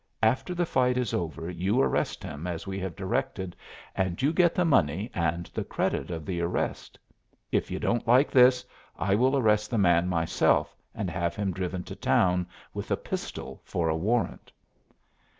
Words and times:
After 0.23 0.55
the 0.55 0.65
fight 0.65 0.97
is 0.97 1.13
over 1.13 1.47
you 1.47 1.79
arrest 1.79 2.23
him 2.23 2.47
as 2.47 2.65
we 2.65 2.79
have 2.79 2.95
directed, 2.95 3.55
and 3.93 4.19
you 4.19 4.33
get 4.33 4.55
the 4.55 4.65
money 4.65 5.11
and 5.13 5.45
the 5.53 5.63
credit 5.63 6.09
of 6.09 6.25
the 6.25 6.41
arrest. 6.41 6.97
If 7.51 7.69
you 7.69 7.77
don't 7.77 8.07
like 8.07 8.31
this, 8.31 8.65
I 8.97 9.13
will 9.13 9.37
arrest 9.37 9.69
the 9.69 9.77
man 9.77 10.07
myself, 10.07 10.75
and 10.95 11.07
have 11.11 11.35
him 11.35 11.51
driven 11.53 11.83
to 11.83 11.95
town, 11.95 12.47
with 12.73 12.89
a 12.89 12.97
pistol 12.97 13.61
for 13.63 13.89
a 13.89 13.95
warrant." 13.95 14.51